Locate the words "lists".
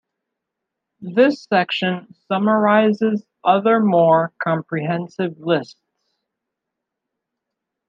5.37-5.79